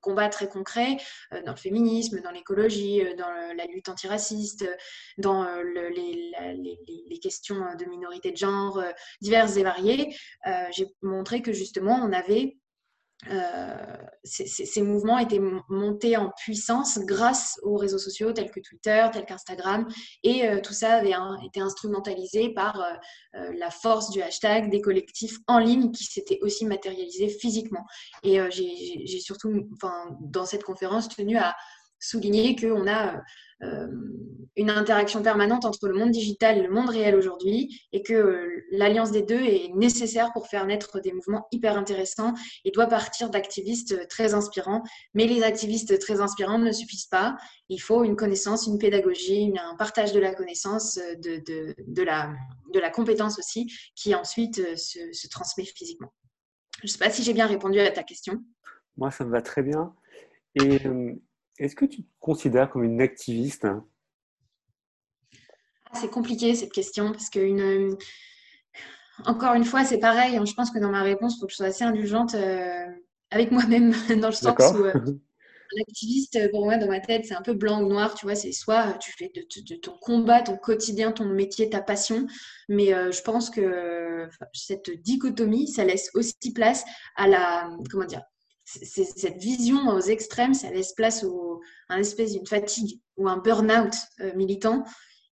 combats 0.00 0.28
très 0.28 0.48
concrets 0.48 0.98
euh, 1.32 1.42
dans 1.42 1.52
le 1.52 1.58
féminisme, 1.58 2.20
dans 2.22 2.30
l'écologie, 2.30 3.02
euh, 3.02 3.16
dans 3.16 3.30
la 3.30 3.66
lutte 3.66 3.88
antiraciste, 3.88 4.64
dans 5.18 5.44
les, 5.62 6.32
les, 7.08 7.18
questions 7.18 7.60
de 7.78 7.84
minorité 7.84 8.30
de 8.30 8.36
genre 8.36 8.82
diverses 9.20 9.56
et 9.56 9.62
variées, 9.62 10.16
j'ai 10.72 10.86
montré 11.02 11.42
que 11.42 11.52
justement 11.52 12.00
on 12.02 12.12
avait 12.12 12.56
euh, 13.28 13.96
ces, 14.24 14.82
mouvements 14.82 15.18
étaient 15.18 15.40
montés 15.68 16.16
en 16.16 16.30
puissance 16.30 16.98
grâce 17.00 17.60
aux 17.62 17.76
réseaux 17.76 17.98
sociaux 17.98 18.32
tels 18.32 18.50
que 18.50 18.60
Twitter, 18.60 19.06
tels 19.12 19.26
qu'Instagram, 19.26 19.86
et 20.22 20.48
euh, 20.48 20.60
tout 20.60 20.72
ça 20.72 20.94
avait 20.94 21.14
été 21.44 21.60
instrumentalisé 21.60 22.50
par 22.50 22.80
euh, 22.80 23.52
la 23.58 23.70
force 23.70 24.10
du 24.10 24.22
hashtag 24.22 24.70
des 24.70 24.80
collectifs 24.80 25.38
en 25.46 25.58
ligne 25.58 25.92
qui 25.92 26.04
s'étaient 26.04 26.38
aussi 26.40 26.64
matérialisés 26.64 27.28
physiquement. 27.28 27.84
Et 28.22 28.38
j'ai 28.50 29.20
surtout, 29.20 29.68
enfin, 29.74 30.16
dans 30.20 30.46
cette 30.46 30.64
conférence, 30.64 31.08
tenu 31.08 31.36
à, 31.36 31.54
souligner 32.00 32.56
qu'on 32.56 32.88
a 32.88 33.22
euh, 33.62 33.86
une 34.56 34.70
interaction 34.70 35.22
permanente 35.22 35.66
entre 35.66 35.86
le 35.86 35.94
monde 35.94 36.10
digital 36.10 36.56
et 36.56 36.62
le 36.62 36.70
monde 36.70 36.88
réel 36.88 37.14
aujourd'hui 37.14 37.86
et 37.92 38.02
que 38.02 38.14
euh, 38.14 38.64
l'alliance 38.72 39.10
des 39.10 39.20
deux 39.22 39.40
est 39.40 39.68
nécessaire 39.74 40.32
pour 40.32 40.48
faire 40.48 40.66
naître 40.66 40.98
des 41.00 41.12
mouvements 41.12 41.46
hyper 41.52 41.76
intéressants 41.76 42.32
et 42.64 42.70
doit 42.70 42.86
partir 42.86 43.28
d'activistes 43.28 44.08
très 44.08 44.32
inspirants. 44.32 44.82
Mais 45.12 45.26
les 45.26 45.42
activistes 45.42 45.98
très 45.98 46.22
inspirants 46.22 46.58
ne 46.58 46.72
suffisent 46.72 47.06
pas. 47.06 47.36
Il 47.68 47.78
faut 47.78 48.02
une 48.02 48.16
connaissance, 48.16 48.66
une 48.66 48.78
pédagogie, 48.78 49.52
un 49.62 49.76
partage 49.76 50.12
de 50.12 50.20
la 50.20 50.34
connaissance, 50.34 50.96
euh, 50.96 51.14
de, 51.16 51.42
de, 51.46 51.74
de, 51.86 52.02
la, 52.02 52.32
de 52.72 52.80
la 52.80 52.88
compétence 52.88 53.38
aussi, 53.38 53.70
qui 53.94 54.14
ensuite 54.14 54.56
se, 54.76 55.12
se 55.12 55.28
transmet 55.28 55.64
physiquement. 55.64 56.12
Je 56.78 56.86
ne 56.86 56.88
sais 56.88 56.98
pas 56.98 57.10
si 57.10 57.22
j'ai 57.22 57.34
bien 57.34 57.46
répondu 57.46 57.78
à 57.78 57.90
ta 57.90 58.02
question. 58.02 58.42
Moi, 58.96 59.10
ça 59.10 59.24
me 59.24 59.30
va 59.30 59.42
très 59.42 59.62
bien. 59.62 59.94
Et 60.54 60.80
est-ce 61.60 61.76
que 61.76 61.84
tu 61.84 62.02
te 62.02 62.08
considères 62.18 62.70
comme 62.70 62.84
une 62.84 63.02
activiste? 63.02 63.66
Ah, 63.66 63.82
C'est 65.94 66.10
compliqué 66.10 66.54
cette 66.54 66.72
question 66.72 67.12
parce 67.12 67.28
que 67.28 67.38
une, 67.38 67.96
encore 69.26 69.54
une 69.54 69.64
fois, 69.64 69.84
c'est 69.84 69.98
pareil. 69.98 70.36
Hein, 70.36 70.44
je 70.46 70.54
pense 70.54 70.70
que 70.70 70.78
dans 70.78 70.90
ma 70.90 71.02
réponse, 71.02 71.36
il 71.36 71.40
faut 71.40 71.46
que 71.46 71.52
je 71.52 71.56
sois 71.56 71.66
assez 71.66 71.84
indulgente 71.84 72.34
euh, 72.34 72.86
avec 73.30 73.50
moi-même, 73.50 73.92
dans 74.20 74.28
le 74.28 74.32
sens 74.32 74.56
où 74.72 74.84
euh, 74.84 74.94
l'activiste, 75.76 76.50
pour 76.50 76.64
moi, 76.64 76.78
dans 76.78 76.88
ma 76.88 77.00
tête, 77.00 77.26
c'est 77.26 77.34
un 77.34 77.42
peu 77.42 77.52
blanc 77.52 77.82
ou 77.82 77.88
noir. 77.88 78.14
Tu 78.14 78.24
vois, 78.24 78.34
c'est 78.34 78.52
soit 78.52 78.94
tu 78.94 79.12
fais 79.12 79.30
de, 79.34 79.76
ton 79.76 79.96
combat, 80.00 80.40
ton 80.40 80.56
quotidien, 80.56 81.12
ton 81.12 81.26
métier, 81.26 81.68
ta 81.68 81.82
passion. 81.82 82.26
Mais 82.70 82.94
euh, 82.94 83.12
je 83.12 83.20
pense 83.20 83.50
que 83.50 84.28
cette 84.54 84.90
dichotomie, 85.02 85.68
ça 85.68 85.84
laisse 85.84 86.10
aussi 86.14 86.54
place 86.54 86.84
à 87.16 87.28
la, 87.28 87.70
comment 87.90 88.06
dire, 88.06 88.22
cette 88.70 89.38
vision 89.38 89.88
aux 89.88 90.00
extrêmes, 90.00 90.54
ça 90.54 90.70
laisse 90.70 90.92
place 90.92 91.24
à 91.88 91.94
une 91.94 92.00
espèce 92.00 92.32
d'une 92.32 92.46
fatigue 92.46 93.00
ou 93.16 93.28
un 93.28 93.38
burn-out 93.38 93.94
euh, 94.20 94.34
militant. 94.34 94.84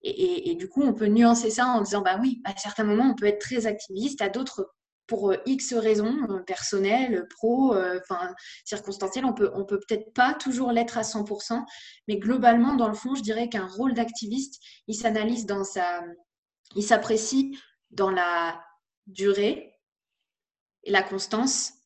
Et, 0.02 0.54
du 0.54 0.68
coup, 0.68 0.82
on 0.82 0.94
peut 0.94 1.06
nuancer 1.06 1.50
ça 1.50 1.66
en 1.66 1.80
disant, 1.80 2.02
bah 2.02 2.18
oui, 2.20 2.40
à 2.44 2.56
certains 2.56 2.84
moments, 2.84 3.10
on 3.10 3.14
peut 3.16 3.26
être 3.26 3.40
très 3.40 3.66
activiste, 3.66 4.22
à 4.22 4.28
d'autres, 4.28 4.72
pour 5.08 5.32
euh, 5.32 5.36
X 5.44 5.74
raisons, 5.74 6.16
euh, 6.30 6.38
personnelles, 6.40 7.26
pro, 7.30 7.74
enfin, 7.74 8.32
circonstancielles, 8.64 9.24
on 9.24 9.32
peut, 9.32 9.50
on 9.54 9.64
peut 9.64 9.80
peut-être 9.80 10.12
pas 10.14 10.34
toujours 10.34 10.70
l'être 10.70 10.98
à 10.98 11.02
100%, 11.02 11.64
mais 12.06 12.16
globalement, 12.16 12.76
dans 12.76 12.86
le 12.86 12.94
fond, 12.94 13.16
je 13.16 13.22
dirais 13.22 13.48
qu'un 13.48 13.66
rôle 13.66 13.92
d'activiste, 13.92 14.62
il 14.86 14.94
s'analyse 14.94 15.46
dans 15.46 15.64
sa, 15.64 16.04
il 16.76 16.84
s'apprécie 16.84 17.58
dans 17.90 18.10
la 18.10 18.62
durée 19.08 19.74
et 20.84 20.92
la 20.92 21.02
constance 21.02 21.77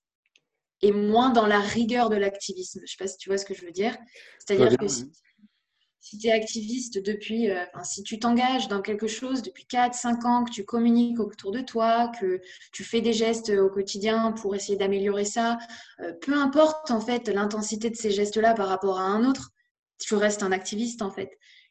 et 0.82 0.92
moins 0.92 1.30
dans 1.30 1.46
la 1.46 1.60
rigueur 1.60 2.10
de 2.10 2.16
l'activisme. 2.16 2.80
Je 2.80 2.82
ne 2.82 2.86
sais 2.86 2.96
pas 2.98 3.06
si 3.06 3.16
tu 3.16 3.28
vois 3.28 3.38
ce 3.38 3.44
que 3.44 3.54
je 3.54 3.64
veux 3.64 3.70
dire. 3.70 3.96
C'est-à-dire 4.44 4.76
que 4.76 4.88
si, 4.88 6.18
tu 6.18 6.26
es 6.26 6.32
activiste 6.32 6.98
depuis, 6.98 7.48
euh, 7.50 7.64
si 7.84 8.02
tu 8.02 8.18
t'engages 8.18 8.66
dans 8.66 8.82
quelque 8.82 9.06
chose 9.06 9.42
depuis 9.42 9.64
4, 9.64 9.94
5 9.94 10.24
ans, 10.24 10.44
que 10.44 10.50
tu 10.50 10.64
communiques 10.64 11.20
autour 11.20 11.52
de 11.52 11.60
toi, 11.60 12.10
que 12.20 12.40
tu 12.72 12.82
fais 12.82 13.00
des 13.00 13.12
gestes 13.12 13.50
au 13.50 13.70
quotidien 13.70 14.32
pour 14.32 14.56
essayer 14.56 14.76
d'améliorer 14.76 15.24
ça, 15.24 15.58
euh, 16.00 16.12
peu 16.20 16.34
importe 16.34 16.90
en 16.90 17.00
fait 17.00 17.28
l'intensité 17.28 17.88
de 17.88 17.96
ces 17.96 18.10
gestes-là 18.10 18.54
par 18.54 18.68
rapport 18.68 18.98
à 18.98 19.04
un 19.04 19.24
autre, 19.24 19.52
tu 20.00 20.16
restes 20.16 20.42
un 20.42 20.50
activiste 20.50 21.00
en 21.00 21.12
fait. 21.12 21.30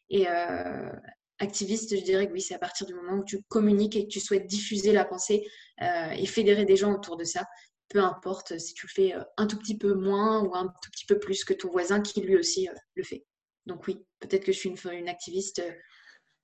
Et 0.09 0.27
euh, 0.29 0.89
activiste, 1.39 1.97
je 1.97 2.03
dirais 2.03 2.27
que 2.27 2.33
oui, 2.33 2.41
c'est 2.41 2.55
à 2.55 2.59
partir 2.59 2.87
du 2.87 2.93
moment 2.93 3.17
où 3.17 3.25
tu 3.25 3.43
communiques 3.49 3.97
et 3.97 4.05
que 4.05 4.09
tu 4.09 4.21
souhaites 4.21 4.47
diffuser 4.47 4.93
la 4.93 5.03
pensée 5.03 5.45
et 5.81 6.27
fédérer 6.27 6.63
des 6.63 6.75
gens 6.75 6.93
autour 6.93 7.17
de 7.17 7.23
ça 7.23 7.47
peu 7.91 7.99
importe 7.99 8.57
si 8.57 8.73
tu 8.73 8.87
le 8.87 8.91
fais 8.91 9.13
euh, 9.15 9.23
un 9.37 9.47
tout 9.47 9.57
petit 9.57 9.77
peu 9.77 9.93
moins 9.93 10.41
ou 10.43 10.55
un 10.55 10.67
tout 10.81 10.91
petit 10.91 11.05
peu 11.05 11.19
plus 11.19 11.43
que 11.43 11.53
ton 11.53 11.69
voisin 11.69 11.99
qui 12.01 12.21
lui 12.21 12.37
aussi 12.37 12.69
euh, 12.69 12.73
le 12.95 13.03
fait. 13.03 13.25
Donc 13.65 13.85
oui, 13.87 14.03
peut-être 14.19 14.45
que 14.45 14.51
je 14.51 14.57
suis 14.57 14.69
une, 14.69 15.09
activiste 15.09 15.59
euh, 15.59 15.71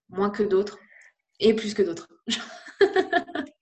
moins 0.10 0.30
que 0.30 0.44
d'autres 0.44 0.78
et 1.40 1.54
plus 1.54 1.74
que 1.74 1.82
d'autres. 1.82 2.10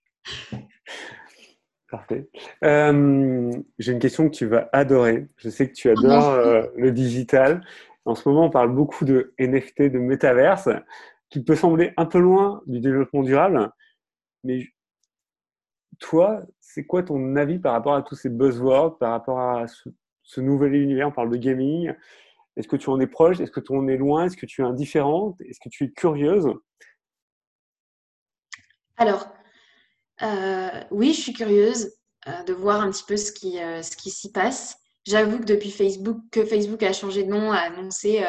Parfait. 1.88 2.28
J'ai 2.62 3.92
une 3.92 4.00
question 4.00 4.28
que 4.28 4.34
tu 4.34 4.46
vas 4.46 4.68
adorer. 4.72 5.28
Je 5.36 5.48
sais 5.48 5.68
que 5.68 5.74
tu 5.74 5.88
adores 5.88 6.68
le 6.76 6.90
digital. 6.90 7.64
En 8.04 8.16
ce 8.16 8.28
moment, 8.28 8.46
on 8.46 8.50
parle 8.50 8.74
beaucoup 8.74 9.04
de 9.04 9.32
NFT, 9.38 9.82
de 9.82 10.00
métaverse, 10.00 10.68
qui 11.30 11.44
peut 11.44 11.54
sembler 11.54 11.94
un 11.96 12.06
peu 12.06 12.18
loin 12.18 12.60
du 12.66 12.80
développement 12.80 13.22
durable. 13.22 13.70
Mais 14.42 14.66
toi, 15.98 16.42
c'est 16.60 16.84
quoi 16.84 17.02
ton 17.02 17.36
avis 17.36 17.58
par 17.58 17.72
rapport 17.72 17.94
à 17.94 18.02
tous 18.02 18.14
ces 18.14 18.28
buzzwords, 18.28 18.98
par 18.98 19.12
rapport 19.12 19.40
à 19.40 19.66
ce, 19.66 20.40
nouvel 20.40 20.74
univers? 20.74 21.08
On 21.08 21.12
parle 21.12 21.30
de 21.30 21.36
gaming. 21.36 21.92
Est-ce 22.56 22.68
que 22.68 22.76
tu 22.76 22.88
en 22.88 23.00
es 23.00 23.06
proche? 23.06 23.40
Est-ce 23.40 23.50
que 23.50 23.60
tu 23.60 23.74
en 23.74 23.86
es 23.88 23.96
loin? 23.96 24.26
Est-ce 24.26 24.36
que 24.36 24.46
tu 24.46 24.62
es 24.62 24.64
indifférente 24.64 25.40
Est-ce 25.40 25.60
que 25.60 25.68
tu 25.68 25.84
es 25.84 25.90
curieuse? 25.90 26.48
Alors, 28.96 29.28
euh, 30.22 30.84
oui, 30.90 31.12
je 31.12 31.20
suis 31.20 31.32
curieuse 31.32 31.92
euh, 32.28 32.42
de 32.44 32.52
voir 32.52 32.80
un 32.80 32.90
petit 32.90 33.04
peu 33.06 33.16
ce 33.16 33.32
qui, 33.32 33.60
euh, 33.60 33.82
ce 33.82 33.96
qui 33.96 34.10
s'y 34.10 34.32
passe. 34.32 34.78
J'avoue 35.06 35.38
que 35.38 35.44
depuis 35.44 35.70
Facebook, 35.70 36.18
que 36.32 36.44
Facebook 36.44 36.82
a 36.82 36.92
changé 36.92 37.22
de 37.22 37.30
nom, 37.30 37.52
a 37.52 37.58
annoncé 37.58 38.24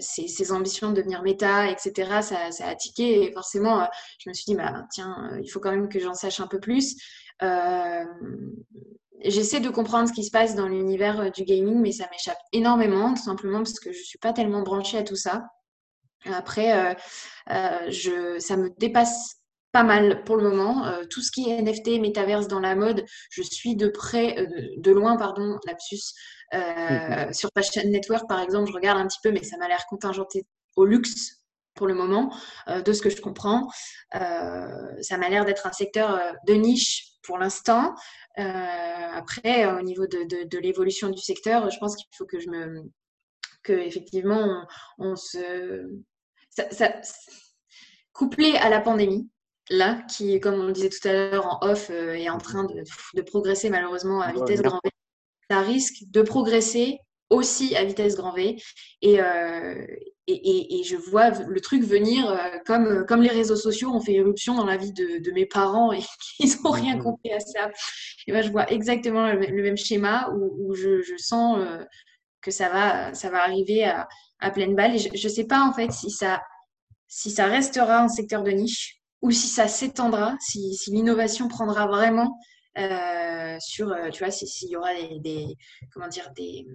ses, 0.00 0.50
ambitions 0.52 0.90
de 0.90 0.96
devenir 0.96 1.22
méta, 1.22 1.70
etc., 1.70 2.22
ça, 2.22 2.66
a 2.66 2.74
tiqué. 2.74 3.22
Et 3.22 3.32
forcément, 3.32 3.88
je 4.18 4.28
me 4.28 4.34
suis 4.34 4.46
dit, 4.46 4.56
bah, 4.56 4.84
tiens, 4.90 5.30
il 5.40 5.48
faut 5.48 5.60
quand 5.60 5.70
même 5.70 5.88
que 5.88 6.00
j'en 6.00 6.14
sache 6.14 6.40
un 6.40 6.48
peu 6.48 6.58
plus. 6.58 6.96
Euh, 7.42 8.04
j'essaie 9.24 9.60
de 9.60 9.68
comprendre 9.68 10.08
ce 10.08 10.12
qui 10.12 10.24
se 10.24 10.30
passe 10.30 10.54
dans 10.54 10.68
l'univers 10.68 11.20
euh, 11.20 11.30
du 11.30 11.44
gaming, 11.44 11.80
mais 11.80 11.92
ça 11.92 12.08
m'échappe 12.10 12.38
énormément, 12.52 13.14
tout 13.14 13.22
simplement 13.22 13.58
parce 13.58 13.80
que 13.80 13.92
je 13.92 13.98
ne 13.98 14.04
suis 14.04 14.18
pas 14.18 14.32
tellement 14.32 14.62
branchée 14.62 14.98
à 14.98 15.02
tout 15.02 15.16
ça. 15.16 15.44
Après, 16.24 16.94
euh, 17.50 18.38
ça 18.38 18.56
me 18.56 18.70
dépasse 18.78 19.41
pas 19.72 19.82
mal 19.82 20.22
pour 20.24 20.36
le 20.36 20.48
moment. 20.48 20.84
tout 21.10 21.22
ce 21.22 21.30
qui 21.30 21.50
est 21.50 21.60
NFT, 21.62 22.00
métaverse 22.00 22.48
dans 22.48 22.60
la 22.60 22.74
mode, 22.74 23.04
je 23.30 23.42
suis 23.42 23.74
de 23.74 23.88
près, 23.88 24.46
de, 24.76 24.92
loin, 24.92 25.16
pardon, 25.16 25.58
lapsus. 25.66 26.14
Mhm. 26.52 27.32
Sur 27.32 27.48
Fashion 27.56 27.88
Network, 27.88 28.28
par 28.28 28.40
exemple, 28.40 28.68
je 28.68 28.74
regarde 28.74 28.98
un 28.98 29.06
petit 29.06 29.20
peu, 29.22 29.32
mais 29.32 29.42
ça 29.42 29.56
m'a 29.56 29.68
l'air 29.68 29.84
contingenté 29.88 30.44
au 30.76 30.84
luxe 30.84 31.38
pour 31.74 31.86
le 31.86 31.94
moment, 31.94 32.30
de 32.68 32.92
ce 32.92 33.00
que 33.00 33.08
je 33.08 33.20
comprends. 33.20 33.70
ça 34.12 35.18
m'a 35.18 35.28
l'air 35.30 35.44
d'être 35.46 35.66
un 35.66 35.72
secteur 35.72 36.20
de 36.46 36.52
niche 36.54 37.12
pour 37.22 37.38
l'instant. 37.38 37.94
Euh, 38.38 38.42
après, 38.42 39.66
au 39.66 39.82
niveau 39.82 40.06
de, 40.06 40.58
l'évolution 40.58 41.10
du 41.10 41.20
secteur, 41.20 41.70
je 41.70 41.78
pense 41.78 41.96
qu'il 41.96 42.06
faut 42.16 42.26
que 42.26 42.40
je 42.40 42.50
me 42.50 42.82
que 43.62 43.72
effectivement 43.72 44.66
on, 44.98 45.14
se 45.14 45.88
ça, 46.50 47.00
couplé 48.12 48.56
à 48.56 48.68
la 48.68 48.80
pandémie 48.80 49.30
là 49.70 50.02
qui 50.08 50.38
comme 50.40 50.54
on 50.54 50.66
le 50.66 50.72
disait 50.72 50.88
tout 50.88 51.06
à 51.06 51.12
l'heure 51.12 51.46
en 51.46 51.66
off 51.66 51.90
euh, 51.90 52.14
est 52.14 52.28
en 52.28 52.38
train 52.38 52.64
de, 52.64 53.22
progresser 53.22 53.70
malheureusement 53.70 54.20
à 54.20 54.32
vitesse 54.32 54.62
grand 54.62 54.80
V 54.84 54.90
ça 55.50 55.60
risque 55.60 56.04
de 56.08 56.22
progresser 56.22 56.98
aussi 57.30 57.74
à 57.76 57.84
vitesse 57.84 58.16
grand 58.16 58.32
V 58.32 58.56
et, 59.00 59.20
euh, 59.20 59.86
et, 60.26 60.82
je 60.84 60.96
vois 60.96 61.30
le 61.30 61.60
truc 61.60 61.82
venir 61.82 62.30
euh, 62.30 62.58
comme, 62.66 63.04
comme 63.06 63.22
les 63.22 63.30
réseaux 63.30 63.56
sociaux 63.56 63.90
ont 63.90 64.00
fait 64.00 64.14
éruption 64.14 64.54
dans 64.54 64.66
la 64.66 64.76
vie 64.76 64.92
de, 64.92 65.30
mes 65.32 65.46
parents 65.46 65.92
et 65.92 66.00
qu'ils 66.36 66.50
n'ont 66.62 66.70
rien 66.70 66.96
mhm. 66.96 67.02
compris 67.02 67.32
à 67.32 67.40
ça. 67.40 67.70
Et 68.26 68.32
ben, 68.32 68.42
je 68.42 68.50
vois 68.50 68.70
exactement 68.70 69.32
le, 69.32 69.62
même 69.62 69.76
schéma 69.76 70.30
où, 70.30 70.74
je, 70.74 71.16
sens 71.16 71.58
que 72.40 72.50
ça 72.50 72.68
va, 72.68 73.14
ça 73.14 73.30
va 73.30 73.42
arriver 73.42 73.84
à, 73.84 74.06
pleine 74.52 74.74
balle. 74.74 74.94
Et 74.94 74.98
je 74.98 75.08
ne 75.08 75.32
sais 75.32 75.44
pas 75.44 75.62
en 75.62 75.72
fait 75.72 75.90
si 75.90 76.10
ça, 76.10 76.40
si 77.08 77.30
ça 77.30 77.46
restera 77.46 78.02
un 78.02 78.08
secteur 78.08 78.42
de 78.42 78.50
niche 78.52 79.01
ou 79.22 79.30
si 79.30 79.48
ça 79.48 79.68
s'étendra, 79.68 80.36
si, 80.40 80.76
l'innovation 80.88 81.48
prendra 81.48 81.86
vraiment 81.86 82.38
sur, 83.60 83.94
tu 84.12 84.24
vois, 84.24 84.30
s'il 84.30 84.68
y 84.68 84.76
aura 84.76 84.90
des, 85.20 85.56
comment 85.92 86.08
dire, 86.08 86.30
des, 86.36 86.66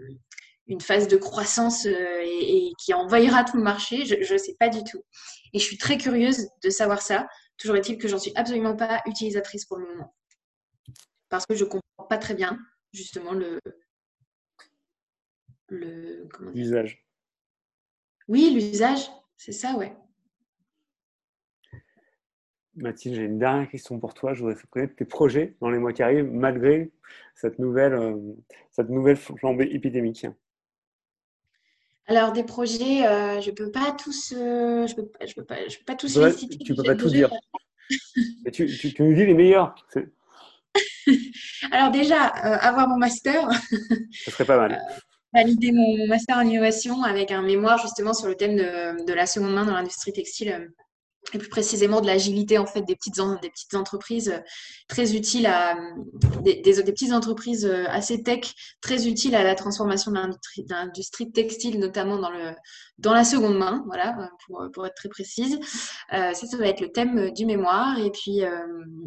une 0.67 0.81
phase 0.81 1.07
de 1.07 1.17
croissance 1.17 1.85
euh, 1.85 2.21
et, 2.23 2.71
qui 2.77 2.93
envahira 2.93 3.43
tout 3.43 3.57
le 3.57 3.63
marché. 3.63 4.05
Je 4.05 4.33
ne 4.33 4.37
sais 4.37 4.55
pas 4.59 4.69
du 4.69 4.83
tout. 4.83 5.01
Et 5.53 5.59
je 5.59 5.63
suis 5.63 5.77
très 5.77 5.97
curieuse 5.97 6.47
de 6.63 6.69
savoir 6.69 7.01
ça. 7.01 7.27
Toujours 7.57 7.77
est-il 7.77 7.97
que 7.97 8.07
j'en 8.07 8.19
suis 8.19 8.33
absolument 8.35 8.75
pas 8.75 9.01
utilisatrice 9.05 9.65
pour 9.65 9.77
le 9.77 9.87
moment. 9.87 10.13
Parce 11.29 11.45
que 11.45 11.55
je 11.55 11.63
ne 11.63 11.69
comprends 11.69 12.07
pas 12.09 12.17
très 12.17 12.35
bien, 12.35 12.57
justement, 12.93 13.33
le. 13.33 13.59
L'usage. 15.69 17.05
Oui, 18.29 18.51
l'usage, 18.51 19.09
c'est 19.35 19.51
ça, 19.51 19.75
ouais. 19.75 19.97
Mathilde, 22.77 23.15
j'ai 23.15 23.24
une 23.24 23.39
dernière 23.39 23.69
question 23.69 24.00
pour 24.00 24.13
toi. 24.13 24.34
Je 24.34 24.41
voudrais 24.43 24.55
connaître 24.69 24.96
tes 24.96 25.05
projets 25.05 25.55
dans 25.62 25.69
les 25.69 25.79
mois 25.79 25.93
qui 25.93 26.03
arrivent, 26.03 26.31
malgré 26.31 26.91
cette 27.36 27.57
nouvelle, 27.60 27.93
euh, 27.93 28.15
cette 28.72 28.89
nouvelle 28.89 29.17
flambée 29.17 29.69
épidémique. 29.72 30.27
Alors, 32.05 32.31
des 32.31 32.43
projets, 32.43 33.05
euh, 33.05 33.41
je 33.41 33.50
ne 33.50 33.55
peux 33.55 33.72
pas 33.72 33.91
tous, 33.91 34.34
euh, 34.38 34.86
je 34.88 34.96
peux, 34.96 35.10
je 35.25 35.34
peux, 35.34 35.43
pas, 35.43 35.67
je 35.67 35.77
peux 35.77 35.86
pas 35.86 35.96
tous 35.96 36.17
les 36.17 36.31
citer. 36.31 36.57
Tu 36.57 36.72
ne 36.72 36.77
peux 36.77 36.84
pas 36.84 36.96
tout 36.96 37.10
dire. 37.10 37.31
tu, 38.53 38.67
tu, 38.67 38.93
tu, 38.93 39.03
nous 39.03 39.13
dis 39.13 39.25
les 39.25 39.34
meilleurs. 39.34 39.75
Alors 41.72 41.91
déjà, 41.91 42.22
avoir 42.22 42.88
mon 42.88 42.98
master. 42.98 43.50
Ça 44.24 44.31
serait 44.31 44.46
pas 44.46 44.57
mal. 44.57 44.79
validé 45.34 45.72
mon, 45.72 46.07
master 46.07 46.38
en 46.38 46.41
innovation 46.41 47.03
avec 47.03 47.31
un 47.31 47.41
mémoire 47.41 47.81
justement 47.81 48.13
sur 48.13 48.27
le 48.27 48.36
thème 48.36 48.55
de, 48.55 49.03
de 49.03 49.13
la 49.13 49.25
seconde 49.25 49.53
main 49.53 49.65
dans 49.65 49.74
l'industrie 49.74 50.13
textile 50.13 50.72
et 51.34 51.38
plus 51.38 51.50
précisément 51.50 52.01
de 52.01 52.07
l'agilité 52.07 52.57
en 52.57 52.65
fait 52.65 52.81
des 52.81 52.96
petites, 52.96 53.19
des 53.41 53.50
petites 53.50 53.74
entreprises 53.74 54.29
euh, 54.29 54.39
très 54.88 55.15
utiles 55.15 55.46
à 55.46 55.75
des, 56.41 56.62
des, 56.62 56.84
petites 56.84 57.13
entreprises 57.13 57.65
euh, 57.65 57.86
assez 57.89 58.24
tech 58.24 58.53
très 58.81 59.07
utiles 59.07 59.36
à 59.36 59.43
la 59.43 59.55
transformation 59.55 60.12
de 60.12 60.17
l'industrie 60.69 61.31
textile 61.31 61.79
notamment 61.79 62.17
dans 62.17 62.29
le 62.29 62.51
dans 62.98 63.13
la 63.13 63.24
seconde 63.24 63.57
main 63.57 63.84
voilà 63.86 64.17
euh, 64.19 64.25
pour, 64.46 64.63
pour 64.74 64.86
être 64.88 64.96
très 64.96 65.10
précise. 65.10 65.60
Ça 66.12 66.34
ça 66.34 66.57
va 66.57 66.67
être 66.67 66.81
le 66.81 66.91
thème 66.91 67.31
du 67.31 67.46
mémoire. 67.46 68.00
Et 68.00 68.12
puis 68.12 68.41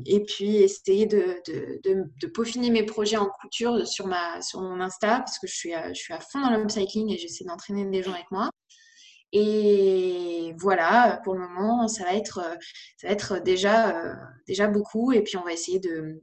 et 0.07 0.21
puis 0.21 0.57
essayer 0.57 1.07
de, 1.07 1.37
de, 1.85 2.27
peaufiner 2.29 2.71
mes 2.71 2.85
projets 2.85 3.17
en 3.17 3.27
couture 3.41 3.87
sur 3.87 4.07
ma 4.07 4.41
sur 4.43 4.61
mon 4.61 4.81
Insta 4.81 5.19
parce 5.21 5.39
que 5.39 5.47
je 5.47 5.55
suis 5.55 5.75
à, 5.75 5.93
je 5.93 6.01
suis 6.01 6.15
à 6.15 6.21
fond 6.21 6.41
dans 6.41 6.51
l'upcycling 6.57 7.11
et 7.11 7.19
j'essaie 7.19 7.45
d'entraîner 7.45 7.85
des 7.87 8.03
gens 8.03 8.13
avec 8.13 8.31
moi 8.31 8.51
et 9.33 10.55
voilà, 10.59 11.21
pour 11.25 11.35
le 11.35 11.41
moment, 11.41 11.87
ça 11.89 12.05
va 12.05 12.15
être, 12.15 12.41
ça 12.97 13.07
va 13.07 13.13
être 13.13 13.41
déjà, 13.43 14.17
déjà 14.47 14.67
beaucoup. 14.67 15.13
Et 15.13 15.23
puis, 15.23 15.37
on 15.37 15.45
va 15.45 15.53
essayer 15.53 15.79
de, 15.79 16.21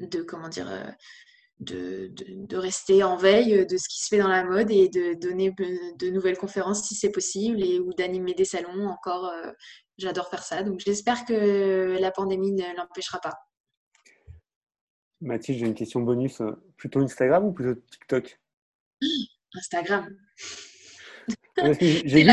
de 0.00 0.22
comment 0.22 0.48
dire, 0.48 0.94
de, 1.60 2.12
de, 2.12 2.56
rester 2.56 3.02
en 3.02 3.16
veille 3.16 3.66
de 3.66 3.76
ce 3.76 3.88
qui 3.88 4.02
se 4.02 4.08
fait 4.08 4.18
dans 4.18 4.28
la 4.28 4.44
mode 4.44 4.70
et 4.70 4.88
de 4.88 5.14
donner 5.14 5.54
de 5.98 6.10
nouvelles 6.10 6.38
conférences 6.38 6.86
si 6.86 6.94
c'est 6.94 7.10
possible 7.10 7.62
et 7.62 7.80
ou 7.80 7.92
d'animer 7.94 8.34
des 8.34 8.44
salons 8.44 8.88
encore. 8.88 9.32
J'adore 9.96 10.28
faire 10.28 10.42
ça. 10.42 10.62
Donc, 10.62 10.80
j'espère 10.80 11.24
que 11.24 11.96
la 11.98 12.10
pandémie 12.10 12.52
ne 12.52 12.76
l'empêchera 12.76 13.18
pas. 13.20 13.34
Mathilde, 15.22 15.58
j'ai 15.58 15.66
une 15.66 15.74
question 15.74 16.00
bonus. 16.00 16.40
Plutôt 16.76 17.00
Instagram 17.00 17.46
ou 17.46 17.52
plutôt 17.52 17.80
TikTok? 17.90 18.40
Instagram. 19.54 20.16
J'ai 21.80 22.24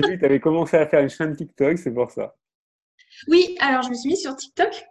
vu 0.00 0.02
que 0.02 0.18
tu 0.18 0.24
avais 0.24 0.40
commencé 0.40 0.76
à 0.76 0.86
faire 0.86 1.00
une 1.00 1.10
chaîne 1.10 1.36
TikTok, 1.36 1.78
c'est 1.78 1.92
pour 1.92 2.10
ça. 2.10 2.34
Oui, 3.28 3.56
alors 3.60 3.82
je 3.82 3.90
me 3.90 3.94
suis 3.94 4.10
mise 4.10 4.20
sur 4.20 4.34
TikTok, 4.36 4.84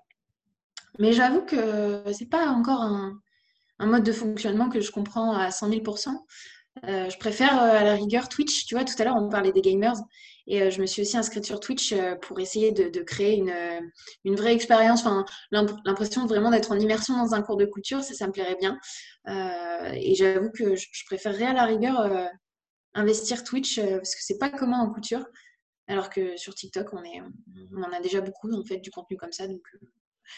mais 0.99 1.13
j'avoue 1.13 1.41
que 1.41 2.03
c'est 2.13 2.29
pas 2.29 2.47
encore 2.47 2.81
un, 2.81 3.19
mode 3.79 4.03
de 4.03 4.13
fonctionnement 4.13 4.69
que 4.69 4.79
je 4.79 4.91
comprends 4.91 5.33
à 5.33 5.51
100 5.51 5.69
000 5.69 5.81
euh, 6.87 7.09
je 7.09 7.17
préfère 7.17 7.61
euh, 7.61 7.77
à 7.77 7.83
la 7.83 7.93
rigueur 7.93 8.29
Twitch. 8.29 8.65
Tu 8.65 8.75
vois, 8.75 8.83
tout 8.83 8.93
à 8.97 9.03
l'heure, 9.03 9.15
on 9.15 9.29
parlait 9.29 9.51
des 9.51 9.61
gamers. 9.61 9.95
Et 10.47 10.61
euh, 10.61 10.69
je 10.69 10.81
me 10.81 10.85
suis 10.85 11.01
aussi 11.01 11.17
inscrite 11.17 11.45
sur 11.45 11.59
Twitch 11.59 11.93
pour 12.21 12.39
essayer 12.39 12.71
de, 12.71 13.01
créer 13.01 13.37
une, 13.37 13.53
une, 14.25 14.35
vraie 14.35 14.53
expérience, 14.53 15.01
enfin, 15.01 15.25
l'impression 15.51 16.25
vraiment 16.25 16.51
d'être 16.51 16.71
en 16.71 16.79
immersion 16.79 17.15
dans 17.15 17.33
un 17.33 17.41
cours 17.41 17.55
de 17.55 17.65
couture, 17.65 18.03
ça, 18.03 18.27
me 18.27 18.33
plairait 18.33 18.57
bien. 18.59 18.77
et 19.93 20.15
j'avoue 20.15 20.49
que 20.51 20.75
je, 20.75 21.05
préférerais 21.05 21.45
à 21.45 21.53
la 21.53 21.63
rigueur 21.63 22.29
investir 22.93 23.45
Twitch 23.45 23.79
parce 23.79 24.15
que 24.15 24.21
c'est 24.21 24.37
pas 24.37 24.49
commun 24.49 24.79
en 24.79 24.91
couture. 24.91 25.25
Alors 25.87 26.09
que 26.09 26.35
sur 26.35 26.53
TikTok, 26.55 26.93
on, 26.93 27.03
est, 27.03 27.21
on 27.73 27.81
en 27.81 27.93
a 27.93 28.01
déjà 28.01 28.19
beaucoup 28.19 28.51
en 28.53 28.65
fait 28.65 28.79
du 28.79 28.91
contenu 28.91 29.15
comme 29.15 29.31
ça. 29.31 29.47
Donc, 29.47 29.61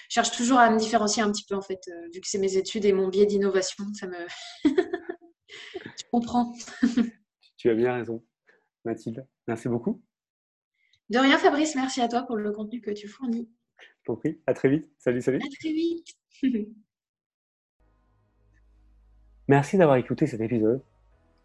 je 0.10 0.14
cherche 0.14 0.32
toujours 0.32 0.60
à 0.60 0.70
me 0.70 0.78
différencier 0.78 1.24
un 1.24 1.32
petit 1.32 1.46
peu 1.50 1.56
en 1.56 1.62
fait, 1.62 1.82
vu 2.14 2.22
que 2.22 2.28
c'est 2.28 2.38
mes 2.38 2.58
études 2.58 2.86
et 2.86 2.94
mon 2.94 3.08
biais 3.08 3.26
d'innovation, 3.26 3.86
ça 4.00 4.06
me 4.06 4.18
comprends. 6.16 6.54
tu 7.58 7.70
as 7.70 7.74
bien 7.74 7.94
raison, 7.94 8.24
Mathilde. 8.86 9.28
Merci 9.48 9.68
beaucoup. 9.68 10.02
De 11.10 11.20
rien, 11.20 11.38
Fabrice. 11.38 11.76
Merci 11.76 12.02
à 12.02 12.08
toi 12.08 12.24
pour 12.24 12.38
le 12.38 12.52
contenu 12.52 12.82
que 12.82 12.92
tu 12.92 13.08
fournis. 13.08 13.50
Prie. 14.06 14.40
À 14.48 14.54
très 14.54 14.70
vite. 14.70 14.90
Salut, 14.98 15.22
salut. 15.22 15.38
À 15.38 15.50
très 15.60 15.74
vite. 15.74 16.08
Merci 19.48 19.78
d'avoir 19.78 19.98
écouté 19.98 20.26
cet 20.26 20.42
épisode. 20.42 20.82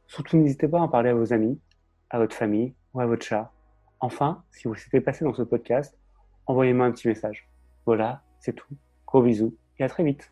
Surtout, 0.06 0.36
n'hésitez 0.36 0.68
pas 0.68 0.78
à 0.78 0.82
en 0.82 0.88
parler 0.88 1.10
à 1.10 1.14
vos 1.14 1.32
amis, 1.32 1.58
à 2.10 2.18
votre 2.18 2.34
famille 2.34 2.74
ou 2.94 3.00
à 3.00 3.06
votre 3.06 3.24
chat. 3.24 3.52
Enfin, 3.98 4.44
si 4.50 4.68
vous 4.68 4.74
s'était 4.74 5.00
passé 5.00 5.24
dans 5.24 5.34
ce 5.34 5.42
podcast, 5.42 5.98
envoyez-moi 6.46 6.86
un 6.86 6.92
petit 6.92 7.08
message. 7.08 7.48
Voilà, 7.86 8.22
c'est 8.38 8.54
tout. 8.54 8.74
Gros 9.06 9.22
bisous 9.22 9.56
et 9.78 9.84
à 9.84 9.88
très 9.88 10.04
vite. 10.04 10.30